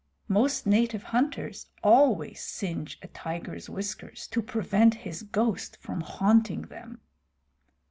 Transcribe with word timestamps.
Most 0.27 0.65
native 0.65 1.03
hunters 1.03 1.67
always 1.83 2.41
singe 2.41 2.97
a 3.03 3.07
tiger's 3.07 3.69
whiskers 3.69 4.25
to 4.29 4.41
prevent 4.41 4.95
his 5.05 5.21
ghost 5.21 5.77
from 5.77 6.01
haunting 6.01 6.63
them. 6.63 7.01